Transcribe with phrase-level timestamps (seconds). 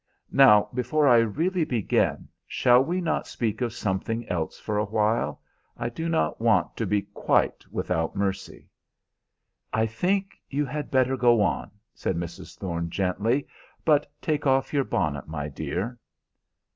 [0.31, 5.43] "Now, before I really begin, shall we not speak of something else for a while?
[5.77, 8.67] I do not want to be quite without mercy."
[9.71, 12.57] "I think you had better go on," said Mrs.
[12.57, 13.45] Thorne gently;
[13.85, 15.99] "but take off your bonnet, my dear."